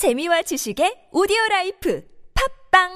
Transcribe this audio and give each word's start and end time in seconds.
재미와 0.00 0.40
지식의 0.48 1.10
오디오 1.12 1.36
라이프 1.50 2.00
팝빵 2.72 2.88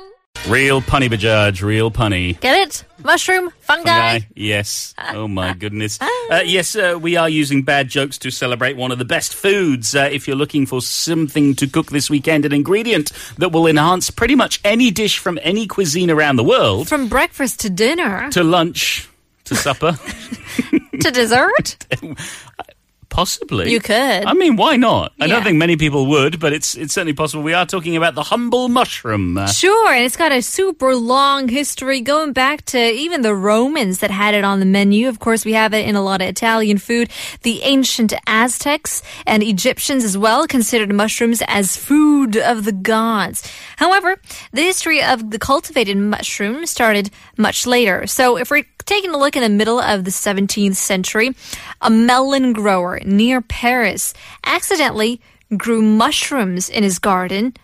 Real 0.48 0.80
punny 0.80 1.10
Bajaj, 1.10 1.62
real 1.62 1.90
punny. 1.90 2.40
Get 2.40 2.56
it? 2.56 2.84
Mushroom, 3.04 3.50
fungi. 3.60 3.84
Fungi, 3.84 4.20
yes. 4.34 4.94
Oh 5.12 5.28
my 5.28 5.52
goodness. 5.52 5.98
Uh, 6.00 6.40
yes, 6.46 6.74
uh, 6.74 6.98
we 6.98 7.16
are 7.16 7.28
using 7.28 7.60
bad 7.60 7.88
jokes 7.88 8.16
to 8.24 8.30
celebrate 8.30 8.78
one 8.78 8.90
of 8.90 8.98
the 8.98 9.04
best 9.04 9.34
foods. 9.34 9.94
Uh, 9.94 10.08
if 10.10 10.26
you're 10.26 10.36
looking 10.36 10.64
for 10.64 10.80
something 10.80 11.54
to 11.56 11.66
cook 11.66 11.90
this 11.90 12.08
weekend, 12.08 12.46
an 12.46 12.54
ingredient 12.54 13.12
that 13.36 13.52
will 13.52 13.66
enhance 13.66 14.08
pretty 14.08 14.34
much 14.34 14.60
any 14.64 14.90
dish 14.90 15.18
from 15.18 15.38
any 15.42 15.66
cuisine 15.66 16.10
around 16.10 16.36
the 16.36 16.44
world, 16.44 16.88
From 16.88 17.08
breakfast 17.08 17.60
to 17.60 17.70
dinner 17.70 18.30
to 18.30 18.42
lunch, 18.42 19.10
to 19.44 19.54
supper, 19.54 19.98
to 21.02 21.10
dessert. 21.10 21.76
possibly. 23.14 23.70
You 23.70 23.78
could. 23.80 24.24
I 24.26 24.32
mean, 24.34 24.56
why 24.56 24.74
not? 24.76 25.12
I 25.20 25.26
don't 25.28 25.38
Yeah. 25.38 25.44
think 25.44 25.58
many 25.58 25.76
people 25.76 26.02
would, 26.06 26.40
but 26.40 26.52
it's 26.52 26.74
it's 26.74 26.92
certainly 26.94 27.12
possible. 27.14 27.42
We 27.44 27.54
are 27.54 27.64
talking 27.64 27.96
about 27.96 28.14
the 28.16 28.24
humble 28.24 28.68
mushroom. 28.68 29.38
Uh, 29.38 29.46
Sure, 29.46 29.92
and 29.94 30.04
it's 30.04 30.16
got 30.16 30.32
a 30.32 30.42
super 30.42 30.96
long 30.96 31.48
history 31.48 32.00
going 32.00 32.32
back 32.32 32.64
to 32.74 32.78
even 33.04 33.22
the 33.22 33.34
Romans 33.52 33.98
that 34.00 34.10
had 34.10 34.34
it 34.34 34.44
on 34.44 34.58
the 34.58 34.66
menu. 34.66 35.08
Of 35.08 35.18
course, 35.20 35.44
we 35.44 35.52
have 35.54 35.72
it 35.72 35.86
in 35.88 35.94
a 35.94 36.02
lot 36.02 36.20
of 36.22 36.28
Italian 36.28 36.78
food. 36.78 37.08
The 37.42 37.62
ancient 37.62 38.12
Aztecs 38.26 39.00
and 39.26 39.42
Egyptians 39.42 40.02
as 40.04 40.18
well 40.18 40.46
considered 40.48 40.92
mushrooms 40.92 41.40
as 41.46 41.76
food 41.76 42.36
of 42.36 42.64
the 42.64 42.72
gods. 42.94 43.38
However, 43.76 44.10
the 44.52 44.62
history 44.62 45.00
of 45.02 45.30
the 45.30 45.38
cultivated 45.38 45.96
mushroom 45.96 46.66
started 46.66 47.10
much 47.36 47.64
later. 47.66 48.06
So 48.08 48.36
if 48.36 48.50
we're 48.50 48.64
taking 48.86 49.10
a 49.10 49.18
look 49.18 49.36
in 49.36 49.42
the 49.42 49.48
middle 49.48 49.80
of 49.80 50.04
the 50.04 50.10
17th 50.10 50.76
century, 50.76 51.34
a 51.80 51.90
melon 51.90 52.52
grower 52.52 53.00
near 53.04 53.40
Paris 53.40 54.14
accidentally 54.44 55.20
grew 55.56 55.82
mushrooms 55.82 56.68
in 56.68 56.82
his 56.82 56.98
garden 56.98 57.54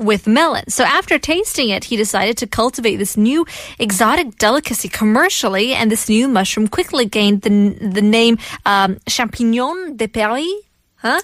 with 0.00 0.26
melon. 0.26 0.68
So 0.68 0.84
after 0.84 1.18
tasting 1.18 1.68
it, 1.68 1.84
he 1.84 1.96
decided 1.96 2.38
to 2.38 2.46
cultivate 2.46 2.96
this 2.96 3.16
new 3.16 3.46
exotic 3.78 4.38
delicacy 4.38 4.88
commercially, 4.88 5.74
and 5.74 5.90
this 5.90 6.08
new 6.08 6.26
mushroom 6.26 6.68
quickly 6.68 7.04
gained 7.04 7.42
the 7.42 7.50
the 7.80 8.02
name 8.02 8.38
um, 8.64 8.96
champignon 9.08 9.96
de 9.96 10.08
Paris. 10.08 10.48
Huh? 10.96 11.20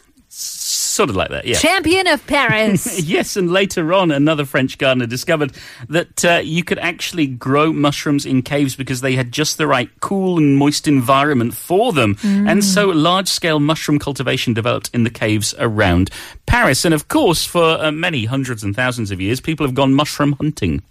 Sort 0.97 1.11
of 1.11 1.17
like 1.17 1.29
that, 1.31 1.45
yeah. 1.47 1.57
Champion 1.59 2.07
of 2.09 2.27
Paris. 2.27 3.01
Yes, 3.07 3.37
and 3.37 3.53
later 3.53 3.93
on, 3.93 4.11
another 4.11 4.45
French 4.45 4.79
gardener 4.79 5.07
discovered 5.07 5.53
that 5.89 6.25
uh, 6.25 6.41
you 6.43 6.65
could 6.65 6.79
actually 6.79 7.27
grow 7.27 7.73
mushrooms 7.73 8.27
in 8.27 8.43
caves 8.43 8.75
because 8.75 9.01
they 9.01 9.15
had 9.15 9.31
just 9.31 9.59
the 9.59 9.67
right 9.67 9.89
cool 10.01 10.39
and 10.39 10.57
moist 10.57 10.89
environment 10.89 11.55
for 11.55 11.93
them. 11.93 12.17
And 12.25 12.65
so 12.65 12.89
large 12.89 13.29
scale 13.29 13.61
mushroom 13.61 13.99
cultivation 13.99 14.55
developed 14.55 14.91
in 14.93 15.05
the 15.05 15.11
caves 15.11 15.55
around 15.59 16.11
Paris. 16.47 16.85
And 16.85 16.95
of 16.95 17.09
course, 17.09 17.45
for 17.45 17.63
uh, 17.63 17.93
many 17.93 18.25
hundreds 18.25 18.65
and 18.65 18.75
thousands 18.75 19.11
of 19.11 19.21
years, 19.21 19.41
people 19.41 19.67
have 19.67 19.75
gone 19.75 19.95
mushroom 19.95 20.33
hunting. 20.33 20.83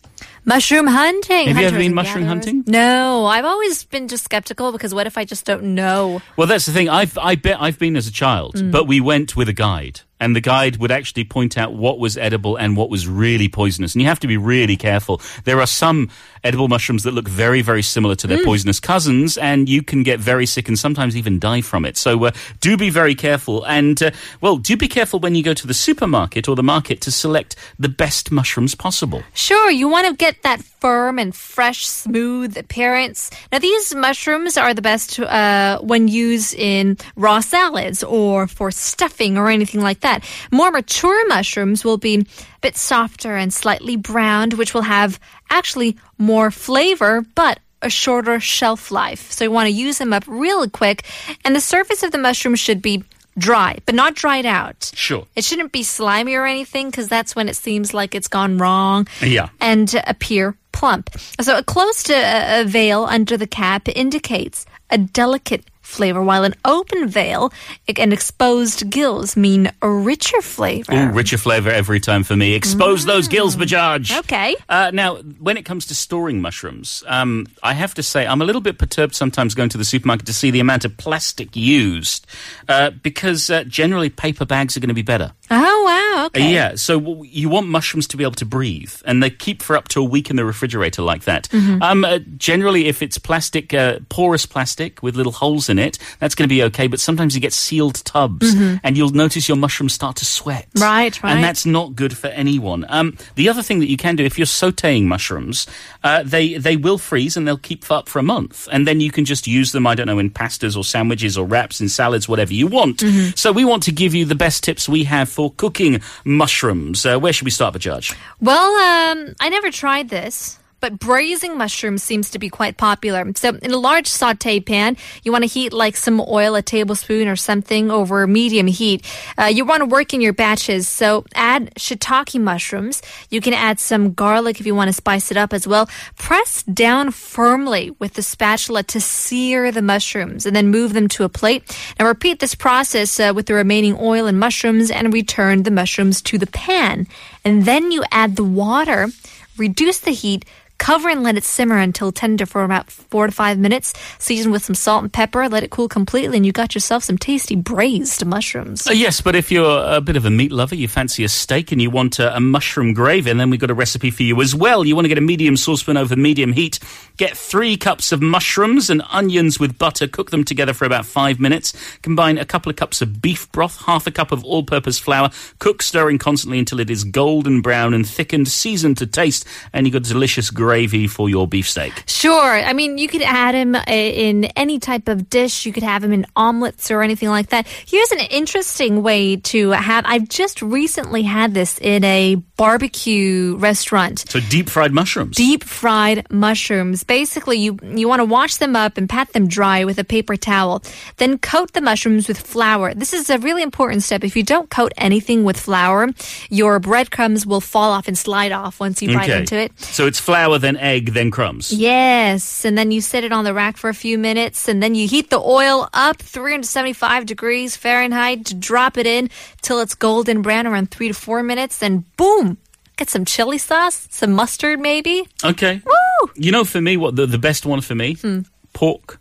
mushroom 0.45 0.87
hunting. 0.87 1.47
Have 1.47 1.57
you 1.57 1.65
ever 1.67 1.77
been 1.77 1.93
mushroom 1.93 2.23
gatherers. 2.25 2.45
hunting? 2.45 2.63
No, 2.71 3.25
I've 3.25 3.45
always 3.45 3.83
been 3.83 4.07
just 4.07 4.23
skeptical 4.23 4.71
because 4.71 4.93
what 4.93 5.07
if 5.07 5.17
I 5.17 5.25
just 5.25 5.45
don't 5.45 5.75
know? 5.75 6.21
Well, 6.37 6.47
that's 6.47 6.65
the 6.65 6.71
thing. 6.71 6.87
I've, 6.87 7.17
I 7.17 7.35
bet 7.35 7.61
I've 7.61 7.79
been 7.79 7.95
as 7.97 8.07
a 8.07 8.11
child, 8.11 8.71
but 8.71 8.85
we 8.87 9.01
went 9.01 9.35
with 9.35 9.49
a 9.49 9.53
guide. 9.53 9.94
And 10.25 10.35
the 10.35 10.41
guide 10.41 10.77
would 10.77 10.89
actually 10.89 11.23
point 11.23 11.55
out 11.55 11.75
what 11.75 11.99
was 11.99 12.17
edible 12.17 12.55
and 12.55 12.75
what 12.75 12.89
was 12.89 13.07
really 13.07 13.47
poisonous. 13.47 13.93
And 13.93 14.01
you 14.01 14.07
have 14.07 14.19
to 14.21 14.27
be 14.27 14.37
really 14.37 14.75
careful. 14.75 15.21
There 15.43 15.61
are 15.61 15.67
some 15.67 16.09
edible 16.43 16.67
mushrooms 16.67 17.03
that 17.03 17.13
look 17.13 17.27
very, 17.27 17.61
very 17.61 17.83
similar 17.83 18.15
to 18.15 18.25
their 18.25 18.43
poisonous 18.43 18.79
cousins, 18.79 19.37
and 19.37 19.69
you 19.69 19.83
can 19.83 20.01
get 20.01 20.19
very 20.19 20.47
sick 20.47 20.67
and 20.67 20.79
sometimes 20.79 21.15
even 21.15 21.37
die 21.37 21.61
from 21.61 21.85
it. 21.85 21.95
So 21.95 22.25
uh, 22.25 22.31
do 22.59 22.75
be 22.75 22.89
very 22.89 23.13
careful. 23.13 23.63
And, 23.65 24.01
uh, 24.01 24.11
well, 24.41 24.57
do 24.57 24.75
be 24.75 24.87
careful 24.87 25.19
when 25.19 25.35
you 25.35 25.43
go 25.43 25.53
to 25.53 25.67
the 25.67 25.73
supermarket 25.75 26.47
or 26.47 26.55
the 26.55 26.63
market 26.63 27.01
to 27.01 27.11
select 27.11 27.55
the 27.77 27.89
best 27.89 28.31
mushrooms 28.31 28.73
possible. 28.73 29.21
Sure, 29.33 29.69
you 29.69 29.87
want 29.87 30.07
to 30.07 30.15
get 30.15 30.41
that 30.41 30.61
firm 30.61 31.17
and 31.17 31.35
fresh, 31.35 31.87
smooth 31.87 32.57
appearance. 32.57 33.31
Now, 33.51 33.59
these 33.59 33.95
mushrooms 33.95 34.57
are 34.57 34.73
the 34.73 34.81
best 34.81 35.19
uh, 35.19 35.79
when 35.81 36.07
used 36.07 36.53
in 36.53 36.97
raw 37.15 37.39
salads 37.39 38.03
or 38.03 38.47
for 38.47 38.69
stuffing 38.71 39.37
or 39.37 39.49
anything 39.49 39.81
like 39.81 40.01
that. 40.01 40.14
More 40.51 40.71
mature 40.71 41.27
mushrooms 41.27 41.83
will 41.83 41.97
be 41.97 42.19
a 42.19 42.25
bit 42.61 42.77
softer 42.77 43.35
and 43.35 43.53
slightly 43.53 43.95
browned, 43.95 44.53
which 44.53 44.73
will 44.73 44.81
have 44.81 45.19
actually 45.49 45.97
more 46.17 46.51
flavor, 46.51 47.25
but 47.35 47.59
a 47.81 47.89
shorter 47.89 48.39
shelf 48.39 48.91
life. 48.91 49.31
So 49.31 49.45
you 49.45 49.51
want 49.51 49.67
to 49.67 49.73
use 49.73 49.97
them 49.97 50.13
up 50.13 50.23
really 50.27 50.69
quick. 50.69 51.05
And 51.43 51.55
the 51.55 51.61
surface 51.61 52.03
of 52.03 52.11
the 52.11 52.17
mushroom 52.17 52.55
should 52.55 52.81
be 52.81 53.03
dry, 53.37 53.77
but 53.85 53.95
not 53.95 54.15
dried 54.15 54.45
out. 54.45 54.91
Sure. 54.93 55.25
It 55.35 55.43
shouldn't 55.43 55.71
be 55.71 55.83
slimy 55.83 56.35
or 56.35 56.45
anything 56.45 56.89
because 56.89 57.07
that's 57.07 57.35
when 57.35 57.49
it 57.49 57.55
seems 57.55 57.93
like 57.93 58.15
it's 58.15 58.27
gone 58.27 58.57
wrong. 58.57 59.07
Yeah. 59.21 59.49
And 59.59 59.93
appear 60.07 60.55
plump. 60.71 61.09
So 61.41 61.57
a 61.57 61.63
close 61.63 62.03
to 62.03 62.15
uh, 62.15 62.19
a 62.19 62.59
uh, 62.59 62.61
a 62.61 62.65
veil 62.65 63.05
under 63.05 63.37
the 63.37 63.47
cap 63.47 63.87
indicates 63.87 64.65
a 64.89 64.97
delicate 64.97 65.63
flavor, 65.85 66.21
while 66.21 66.43
an 66.43 66.55
open 66.65 67.07
veil 67.07 67.51
and 67.97 68.11
exposed 68.11 68.89
gills 68.89 69.37
mean 69.37 69.71
a 69.81 69.89
richer 69.89 70.41
flavor. 70.41 70.93
Ooh, 70.93 71.09
richer 71.11 71.37
flavor 71.37 71.69
every 71.69 71.99
time 71.99 72.23
for 72.23 72.35
me. 72.35 72.53
Expose 72.53 73.05
those 73.05 73.27
gills, 73.27 73.55
Bajaj. 73.55 74.17
Okay. 74.19 74.55
Uh, 74.67 74.91
now, 74.93 75.17
when 75.17 75.57
it 75.57 75.65
comes 75.65 75.85
to 75.87 75.95
storing 75.95 76.41
mushrooms, 76.41 77.03
um, 77.07 77.47
I 77.63 77.73
have 77.73 77.93
to 77.95 78.03
say 78.03 78.25
I'm 78.25 78.41
a 78.41 78.45
little 78.45 78.61
bit 78.61 78.77
perturbed 78.77 79.15
sometimes 79.15 79.55
going 79.55 79.69
to 79.69 79.77
the 79.77 79.85
supermarket 79.85 80.25
to 80.27 80.33
see 80.33 80.51
the 80.51 80.59
amount 80.59 80.85
of 80.85 80.97
plastic 80.97 81.55
used 81.55 82.27
uh, 82.67 82.91
because 82.91 83.49
uh, 83.49 83.63
generally 83.65 84.09
paper 84.09 84.45
bags 84.45 84.75
are 84.75 84.79
going 84.79 84.89
to 84.89 84.93
be 84.93 85.01
better. 85.01 85.33
Oh, 85.51 85.83
wow. 85.83 86.25
Uh, 86.25 86.29
Okay. 86.35 86.53
Yeah, 86.53 86.75
so 86.75 87.23
you 87.23 87.49
want 87.49 87.67
mushrooms 87.67 88.07
to 88.07 88.17
be 88.17 88.23
able 88.23 88.33
to 88.35 88.45
breathe, 88.45 88.93
and 89.05 89.21
they 89.21 89.29
keep 89.29 89.61
for 89.61 89.75
up 89.75 89.87
to 89.89 90.01
a 90.01 90.03
week 90.03 90.29
in 90.29 90.35
the 90.37 90.45
refrigerator 90.45 91.01
like 91.01 91.25
that. 91.25 91.47
Mm-hmm. 91.49 91.83
Um, 91.83 92.03
uh, 92.03 92.19
generally, 92.37 92.87
if 92.87 93.01
it's 93.01 93.17
plastic, 93.17 93.73
uh, 93.73 93.99
porous 94.09 94.45
plastic 94.45 95.03
with 95.03 95.15
little 95.15 95.31
holes 95.31 95.69
in 95.69 95.74
it, 95.79 95.97
that's 96.19 96.35
going 96.35 96.47
to 96.47 96.53
be 96.53 96.63
okay. 96.63 96.87
But 96.87 96.99
sometimes 96.99 97.35
you 97.35 97.41
get 97.41 97.53
sealed 97.53 98.03
tubs, 98.05 98.53
and 98.83 98.97
you'll 98.97 99.09
notice 99.09 99.47
your 99.47 99.57
mushrooms 99.57 99.93
start 99.93 100.17
to 100.17 100.25
sweat. 100.25 100.67
Mm-hmm. 100.71 100.83
Right, 100.83 101.23
right. 101.23 101.31
And 101.33 101.43
that's 101.43 101.65
not 101.65 101.95
good 101.95 102.17
for 102.17 102.27
anyone. 102.27 102.85
Um, 102.89 103.17
the 103.35 103.49
other 103.49 103.63
thing 103.63 103.79
that 103.79 103.89
you 103.89 103.97
can 103.97 104.15
do 104.15 104.23
if 104.23 104.37
you're 104.37 104.45
sautéing 104.45 105.03
mushrooms, 105.03 105.67
uh, 106.03 106.23
they 106.23 106.55
they 106.55 106.77
will 106.77 106.97
freeze 106.97 107.37
and 107.37 107.47
they'll 107.47 107.57
keep 107.57 107.89
up 107.91 108.09
for 108.09 108.19
a 108.19 108.23
month, 108.23 108.67
and 108.71 108.87
then 108.87 108.99
you 108.99 109.11
can 109.11 109.25
just 109.25 109.47
use 109.47 109.71
them. 109.71 109.87
I 109.87 109.95
don't 109.95 110.07
know 110.07 110.19
in 110.19 110.29
pastas 110.29 110.75
or 110.75 110.83
sandwiches 110.83 111.37
or 111.37 111.45
wraps 111.45 111.81
in 111.81 111.89
salads, 111.89 112.27
whatever 112.27 112.53
you 112.53 112.67
want. 112.67 112.97
Mm-hmm. 112.97 113.31
So 113.35 113.51
we 113.51 113.65
want 113.65 113.83
to 113.83 113.91
give 113.91 114.13
you 114.15 114.25
the 114.25 114.35
best 114.35 114.63
tips 114.63 114.89
we 114.89 115.03
have 115.05 115.29
for 115.29 115.51
cooking 115.51 116.01
mushrooms. 116.23 117.05
Uh, 117.05 117.19
where 117.19 117.33
should 117.33 117.45
we 117.45 117.51
start, 117.51 117.77
Judge? 117.79 118.13
Well, 118.39 119.11
um, 119.11 119.35
I 119.39 119.49
never 119.49 119.71
tried 119.71 120.09
this. 120.09 120.59
But 120.79 120.99
braising 120.99 121.57
mushrooms 121.57 122.03
seems 122.03 122.29
to 122.31 122.39
be 122.39 122.49
quite 122.49 122.77
popular. 122.77 123.25
So, 123.35 123.55
in 123.61 123.71
a 123.71 123.77
large 123.77 124.07
saute 124.07 124.59
pan, 124.59 124.97
you 125.23 125.31
want 125.31 125.43
to 125.43 125.47
heat 125.47 125.73
like 125.73 125.95
some 125.95 126.21
oil, 126.21 126.55
a 126.55 126.61
tablespoon 126.61 127.27
or 127.27 127.35
something, 127.35 127.89
over 127.89 128.27
medium 128.27 128.67
heat. 128.67 129.05
Uh, 129.37 129.45
you 129.45 129.65
want 129.65 129.81
to 129.81 129.85
work 129.85 130.13
in 130.13 130.21
your 130.21 130.33
batches. 130.33 130.87
So, 130.87 131.25
add 131.33 131.73
shiitake 131.75 132.39
mushrooms. 132.39 133.01
You 133.29 133.41
can 133.41 133.53
add 133.53 133.79
some 133.79 134.13
garlic 134.13 134.59
if 134.59 134.65
you 134.65 134.75
want 134.75 134.89
to 134.89 134.93
spice 134.93 135.31
it 135.31 135.37
up 135.37 135.53
as 135.53 135.67
well. 135.67 135.89
Press 136.17 136.63
down 136.63 137.11
firmly 137.11 137.95
with 137.99 138.13
the 138.13 138.21
spatula 138.21 138.83
to 138.83 139.01
sear 139.01 139.71
the 139.71 139.81
mushrooms 139.81 140.45
and 140.45 140.55
then 140.55 140.69
move 140.69 140.93
them 140.93 141.07
to 141.09 141.23
a 141.23 141.29
plate. 141.29 141.75
Now, 141.99 142.05
repeat 142.05 142.39
this 142.39 142.53
process 142.53 143.19
uh, 143.19 143.33
with 143.35 143.47
the 143.47 143.53
remaining 143.53 143.97
oil 143.99 144.27
and 144.27 144.39
mushrooms 144.39 144.91
and 144.91 145.13
return 145.13 145.63
the 145.63 145.71
mushrooms 145.71 146.21
to 146.23 146.37
the 146.37 146.47
pan. 146.47 147.07
And 147.43 147.65
then 147.65 147.91
you 147.91 148.03
add 148.11 148.35
the 148.35 148.43
water 148.43 149.09
reduce 149.57 149.99
the 149.99 150.11
heat, 150.11 150.45
cover 150.77 151.09
and 151.09 151.23
let 151.23 151.37
it 151.37 151.43
simmer 151.43 151.77
until 151.77 152.11
tender 152.11 152.45
for 152.45 152.63
about 152.63 152.91
four 152.91 153.25
to 153.25 153.31
five 153.31 153.57
minutes. 153.57 153.93
Season 154.19 154.51
with 154.51 154.63
some 154.63 154.75
salt 154.75 155.03
and 155.03 155.13
pepper, 155.13 155.47
let 155.47 155.63
it 155.63 155.71
cool 155.71 155.87
completely, 155.87 156.37
and 156.37 156.45
you 156.45 156.51
got 156.51 156.75
yourself 156.75 157.03
some 157.03 157.17
tasty 157.17 157.55
braised 157.55 158.25
mushrooms. 158.25 158.87
Uh, 158.87 158.91
yes, 158.91 159.21
but 159.21 159.35
if 159.35 159.51
you're 159.51 159.83
a 159.85 160.01
bit 160.01 160.15
of 160.15 160.25
a 160.25 160.29
meat 160.29 160.51
lover, 160.51 160.75
you 160.75 160.87
fancy 160.87 161.23
a 161.23 161.29
steak 161.29 161.71
and 161.71 161.81
you 161.81 161.89
want 161.89 162.19
a, 162.19 162.35
a 162.35 162.39
mushroom 162.39 162.93
gravy, 162.93 163.31
and 163.31 163.39
then 163.39 163.49
we've 163.49 163.59
got 163.59 163.71
a 163.71 163.73
recipe 163.73 164.11
for 164.11 164.23
you 164.23 164.41
as 164.41 164.53
well. 164.53 164.85
You 164.85 164.95
want 164.95 165.05
to 165.05 165.09
get 165.09 165.17
a 165.17 165.21
medium 165.21 165.55
saucepan 165.57 165.97
over 165.97 166.15
medium 166.15 166.51
heat. 166.51 166.79
Get 167.17 167.37
three 167.37 167.77
cups 167.77 168.11
of 168.11 168.21
mushrooms 168.21 168.89
and 168.89 169.01
onions 169.09 169.59
with 169.59 169.77
butter. 169.77 170.07
Cook 170.07 170.31
them 170.31 170.43
together 170.43 170.73
for 170.73 170.83
about 170.83 171.05
five 171.05 171.39
minutes. 171.39 171.73
Combine 172.01 172.37
a 172.37 172.45
couple 172.45 172.69
of 172.69 172.75
cups 172.75 173.01
of 173.01 173.21
beef 173.21 173.49
broth, 173.53 173.81
half 173.85 174.05
a 174.07 174.11
cup 174.11 174.33
of 174.33 174.43
all-purpose 174.43 174.99
flour. 174.99 175.29
Cook, 175.59 175.81
stirring 175.81 176.17
constantly 176.17 176.59
until 176.59 176.79
it 176.81 176.89
is 176.89 177.05
golden 177.05 177.61
brown 177.61 177.93
and 177.93 178.05
thickened. 178.05 178.49
Season 178.49 178.93
to 178.95 179.07
taste, 179.07 179.47
and 179.71 179.87
you've 179.87 179.93
got 179.93 180.03
delicious 180.03 180.49
gravy 180.49 180.64
gravy 180.65 181.05
for 181.05 181.29
your 181.29 181.47
beefsteak. 181.47 181.93
Sure. 182.07 182.51
I 182.51 182.73
mean, 182.73 182.97
you 182.97 183.07
could 183.07 183.21
add 183.21 183.53
him 183.53 183.75
uh, 183.75 183.83
in 183.87 184.45
any 184.55 184.79
type 184.79 185.07
of 185.07 185.29
dish. 185.29 185.67
You 185.67 185.71
could 185.71 185.83
have 185.83 186.03
him 186.03 186.11
in 186.11 186.25
omelets 186.35 186.89
or 186.89 187.03
anything 187.03 187.29
like 187.29 187.49
that. 187.49 187.67
Here's 187.67 188.11
an 188.11 188.21
interesting 188.31 189.03
way 189.03 189.35
to 189.53 189.69
have. 189.71 190.05
I've 190.07 190.27
just 190.27 190.63
recently 190.63 191.21
had 191.21 191.53
this 191.53 191.77
in 191.79 192.03
a 192.03 192.35
barbecue 192.57 193.55
restaurant. 193.57 194.25
So 194.27 194.39
deep 194.39 194.67
fried 194.69 194.91
mushrooms. 194.91 195.37
Deep 195.37 195.63
fried 195.63 196.25
mushrooms. 196.31 197.03
Basically, 197.03 197.57
you 197.59 197.77
you 197.83 198.07
want 198.07 198.21
to 198.21 198.25
wash 198.25 198.55
them 198.55 198.75
up 198.75 198.97
and 198.97 199.07
pat 199.07 199.31
them 199.33 199.47
dry 199.47 199.85
with 199.85 199.99
a 199.99 200.03
paper 200.03 200.35
towel. 200.35 200.81
Then 201.17 201.37
coat 201.37 201.73
the 201.73 201.81
mushrooms 201.81 202.27
with 202.27 202.39
flour. 202.39 202.95
This 202.95 203.13
is 203.13 203.29
a 203.29 203.37
really 203.37 203.61
important 203.61 204.01
step. 204.01 204.23
If 204.23 204.35
you 204.35 204.41
don't 204.41 204.69
coat 204.71 204.93
anything 204.97 205.43
with 205.43 205.59
flour, 205.59 206.09
your 206.49 206.79
breadcrumbs 206.79 207.45
will 207.45 207.61
fall 207.61 207.91
off 207.91 208.07
and 208.07 208.17
slide 208.17 208.51
off 208.51 208.79
once 208.79 209.01
you 209.03 209.13
bite 209.13 209.29
into 209.29 209.57
it. 209.57 209.79
So 209.79 210.07
it's 210.07 210.19
flour, 210.19 210.54
then 210.57 210.77
egg, 210.77 211.13
than 211.13 211.31
crumbs. 211.31 211.71
Yes, 211.71 212.65
and 212.65 212.77
then 212.77 212.91
you 212.91 213.01
set 213.01 213.23
it 213.23 213.31
on 213.31 213.43
the 213.43 213.53
rack 213.53 213.77
for 213.77 213.89
a 213.89 213.93
few 213.93 214.17
minutes, 214.17 214.67
and 214.67 214.81
then 214.81 214.95
you 214.95 215.07
heat 215.07 215.29
the 215.29 215.39
oil 215.39 215.89
up 215.93 216.17
375 216.21 217.25
degrees 217.25 217.75
Fahrenheit 217.75 218.45
to 218.45 218.55
drop 218.55 218.97
it 218.97 219.07
in 219.07 219.29
till 219.61 219.79
it's 219.79 219.95
golden 219.95 220.41
brown 220.41 220.67
around 220.67 220.91
three 220.91 221.07
to 221.07 221.13
four 221.13 221.43
minutes, 221.43 221.81
and 221.81 222.03
boom, 222.17 222.57
get 222.97 223.09
some 223.09 223.25
chili 223.25 223.57
sauce, 223.57 224.07
some 224.11 224.31
mustard 224.31 224.79
maybe. 224.79 225.27
Okay. 225.43 225.81
Woo! 225.85 226.31
You 226.35 226.51
know, 226.51 226.63
for 226.63 226.81
me, 226.81 226.97
what 226.97 227.15
the, 227.15 227.25
the 227.25 227.37
best 227.37 227.65
one 227.65 227.81
for 227.81 227.95
me? 227.95 228.15
Hmm. 228.15 228.41
Pork, 228.73 229.19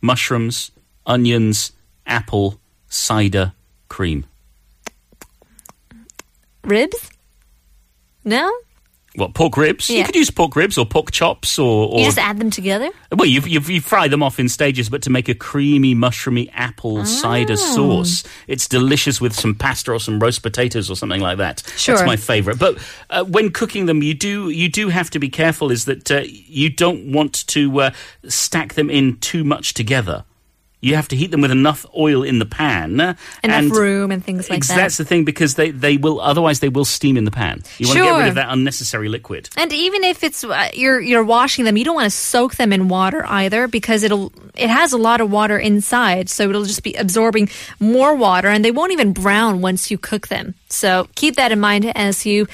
mushrooms, 0.00 0.70
onions, 1.06 1.72
apple, 2.06 2.60
cider, 2.88 3.52
cream. 3.88 4.26
Ribs? 6.64 7.10
No? 8.24 8.52
What, 9.16 9.34
pork 9.34 9.56
ribs? 9.56 9.90
You 9.90 10.04
could 10.04 10.14
use 10.14 10.30
pork 10.30 10.54
ribs 10.54 10.78
or 10.78 10.86
pork 10.86 11.10
chops 11.10 11.58
or... 11.58 11.88
or 11.88 11.98
You 11.98 12.04
just 12.04 12.18
add 12.18 12.38
them 12.38 12.50
together? 12.50 12.90
well, 13.10 13.26
you 13.26 13.40
you 13.40 13.58
you 13.60 13.80
fry 13.80 14.06
them 14.06 14.22
off 14.22 14.38
in 14.38 14.48
stages, 14.48 14.88
but 14.88 15.02
to 15.02 15.10
make 15.10 15.28
a 15.28 15.34
creamy, 15.34 15.96
mushroomy 15.96 16.48
apple 16.54 17.04
cider 17.04 17.54
Oh. 17.54 17.56
sauce, 17.56 18.22
it's 18.46 18.68
delicious 18.68 19.20
with 19.20 19.34
some 19.34 19.54
pasta 19.56 19.90
or 19.92 19.98
some 19.98 20.20
roast 20.20 20.42
potatoes 20.44 20.88
or 20.88 20.94
something 20.94 21.20
like 21.20 21.38
that. 21.38 21.64
Sure. 21.76 21.96
That's 21.96 22.06
my 22.06 22.16
favorite. 22.16 22.58
But 22.60 22.78
uh, 23.10 23.24
when 23.24 23.50
cooking 23.50 23.86
them, 23.86 24.00
you 24.02 24.14
do 24.14 24.48
you 24.50 24.68
do 24.68 24.90
have 24.90 25.10
to 25.10 25.18
be 25.18 25.28
careful. 25.28 25.72
Is 25.72 25.86
that 25.86 26.08
uh, 26.10 26.22
you 26.24 26.70
don't 26.70 27.10
want 27.10 27.46
to 27.48 27.80
uh, 27.80 27.90
stack 28.28 28.74
them 28.74 28.88
in 28.88 29.16
too 29.18 29.42
much 29.42 29.74
together. 29.74 30.24
You 30.80 30.94
have 30.94 31.08
to 31.08 31.16
heat 31.16 31.30
them 31.30 31.42
with 31.42 31.50
enough 31.50 31.84
oil 31.96 32.22
in 32.22 32.38
the 32.38 32.46
pan, 32.46 32.98
Enough 33.00 33.18
and 33.42 33.70
room 33.70 34.10
and 34.10 34.24
things 34.24 34.48
like 34.48 34.66
that. 34.66 34.76
That's 34.76 34.96
the 34.96 35.04
thing 35.04 35.24
because 35.24 35.54
they, 35.54 35.70
they 35.70 35.98
will 35.98 36.20
otherwise 36.20 36.60
they 36.60 36.70
will 36.70 36.86
steam 36.86 37.18
in 37.18 37.24
the 37.24 37.30
pan. 37.30 37.62
You 37.78 37.88
want 37.88 37.98
to 37.98 38.04
get 38.04 38.18
rid 38.18 38.28
of 38.28 38.34
that 38.36 38.48
unnecessary 38.50 39.08
liquid. 39.08 39.50
And 39.56 39.72
even 39.72 40.04
if 40.04 40.24
it's 40.24 40.42
uh, 40.42 40.70
you're 40.72 41.00
you're 41.00 41.24
washing 41.24 41.66
them, 41.66 41.76
you 41.76 41.84
don't 41.84 41.94
want 41.94 42.06
to 42.06 42.16
soak 42.16 42.54
them 42.54 42.72
in 42.72 42.88
water 42.88 43.24
either 43.26 43.68
because 43.68 44.02
it'll 44.02 44.32
it 44.54 44.70
has 44.70 44.92
a 44.92 44.98
lot 44.98 45.20
of 45.20 45.30
water 45.30 45.58
inside, 45.58 46.30
so 46.30 46.48
it'll 46.48 46.64
just 46.64 46.82
be 46.82 46.94
absorbing 46.94 47.50
more 47.78 48.14
water, 48.14 48.48
and 48.48 48.64
they 48.64 48.70
won't 48.70 48.92
even 48.92 49.12
brown 49.12 49.60
once 49.60 49.90
you 49.90 49.98
cook 49.98 50.28
them. 50.28 50.54
So 50.69 51.07
keep 51.15 51.35
that 51.35 51.51
in 51.51 51.59
mind 51.59 51.85
as 51.95 52.25
you 52.25 52.47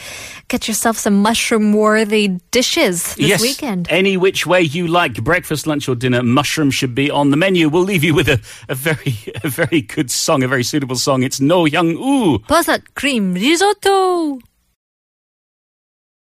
get 0.47 0.67
yourself 0.67 0.97
some 0.97 1.21
mushroom 1.21 1.73
worthy 1.73 2.39
dishes 2.51 3.15
this 3.15 3.27
yes, 3.27 3.41
weekend. 3.41 3.87
Any 3.89 4.17
which 4.17 4.45
way 4.45 4.61
you 4.61 4.87
like, 4.87 5.23
breakfast, 5.23 5.65
lunch, 5.65 5.89
or 5.89 5.95
dinner, 5.95 6.21
mushroom 6.21 6.71
should 6.71 6.93
be 6.93 7.09
on 7.09 7.31
the 7.31 7.37
menu. 7.37 7.69
We'll 7.69 7.83
leave 7.83 8.03
you 8.03 8.13
with 8.13 8.29
a, 8.29 8.39
a 8.69 8.75
very 8.75 9.15
a 9.43 9.49
very 9.49 9.81
good 9.81 10.11
song, 10.11 10.43
a 10.43 10.47
very 10.47 10.63
suitable 10.63 10.95
song. 10.95 11.23
It's 11.23 11.39
No 11.39 11.65
Young 11.65 11.97
Ooh. 11.97 12.39
버섯 12.47 12.81
크림 12.93 13.33
리조또. 13.33 14.39